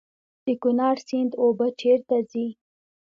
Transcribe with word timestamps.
د 0.45 0.47
کونړ 0.61 0.95
سیند 1.07 1.31
اوبه 1.41 1.67
چیرته 1.79 2.17
ځي؟ 2.31 2.47